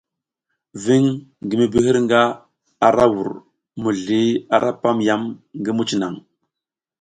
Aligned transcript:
Viŋ 0.83 1.03
ngi 1.43 1.55
mi 1.59 1.65
bi 1.71 1.79
hirga 1.85 2.21
ara 2.85 2.95
ra 2.97 3.05
vur, 3.13 3.29
mizli 3.81 4.21
ara 4.55 4.69
pam 4.81 4.97
yam 5.07 5.23
ngi 5.61 5.71
muc 5.77 5.89
naŋ. 6.01 6.13